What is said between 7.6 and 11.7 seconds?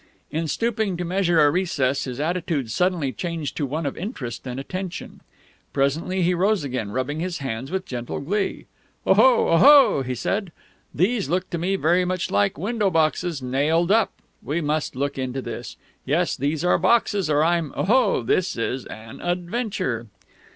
with gentle glee. "Oho, oho!" he said. "These look to